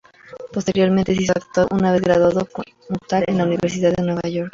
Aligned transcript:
Posteriormente 0.51 1.13
se 1.13 1.21
hizo 1.21 1.33
actor 1.33 1.67
una 1.69 1.91
vez 1.91 2.01
graduado 2.01 2.47
como 2.51 2.71
tal 3.07 3.23
en 3.27 3.37
la 3.37 3.43
Universidad 3.45 3.93
York. 4.31 4.49